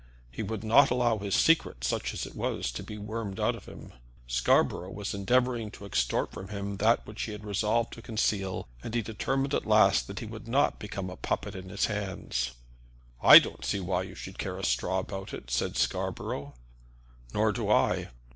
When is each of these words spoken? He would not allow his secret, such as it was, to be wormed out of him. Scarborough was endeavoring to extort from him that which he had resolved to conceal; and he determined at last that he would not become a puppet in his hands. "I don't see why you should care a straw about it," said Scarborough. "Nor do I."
He 0.31 0.41
would 0.41 0.63
not 0.63 0.89
allow 0.89 1.19
his 1.19 1.35
secret, 1.35 1.83
such 1.83 2.11
as 2.15 2.25
it 2.25 2.33
was, 2.35 2.71
to 2.71 2.81
be 2.81 2.97
wormed 2.97 3.39
out 3.39 3.55
of 3.55 3.65
him. 3.67 3.93
Scarborough 4.25 4.89
was 4.89 5.13
endeavoring 5.13 5.69
to 5.69 5.85
extort 5.85 6.31
from 6.31 6.47
him 6.47 6.77
that 6.77 7.05
which 7.05 7.21
he 7.21 7.33
had 7.33 7.45
resolved 7.45 7.93
to 7.93 8.01
conceal; 8.01 8.67
and 8.81 8.95
he 8.95 9.03
determined 9.03 9.53
at 9.53 9.67
last 9.67 10.07
that 10.07 10.17
he 10.17 10.25
would 10.25 10.47
not 10.47 10.79
become 10.79 11.11
a 11.11 11.17
puppet 11.17 11.53
in 11.53 11.69
his 11.69 11.85
hands. 11.85 12.53
"I 13.21 13.37
don't 13.37 13.63
see 13.63 13.79
why 13.79 14.01
you 14.01 14.15
should 14.15 14.39
care 14.39 14.57
a 14.57 14.65
straw 14.65 14.97
about 14.97 15.35
it," 15.35 15.51
said 15.51 15.77
Scarborough. 15.77 16.55
"Nor 17.31 17.51
do 17.51 17.69
I." 17.69 18.09